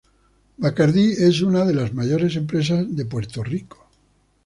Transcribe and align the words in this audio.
Bacardí 0.57 1.11
es 1.19 1.41
una 1.41 1.63
de 1.63 1.75
las 1.75 1.93
mayores 1.93 2.35
empresas 2.35 2.87
de 2.95 3.05
Puerto 3.05 3.43
Rico. 3.43 3.87